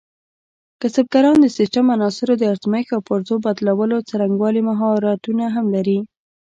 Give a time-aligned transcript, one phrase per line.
[0.81, 5.99] کسبګران د سیسټم عناصرو د ازمېښت او پرزو بدلولو څرنګوالي مهارتونه هم ولري.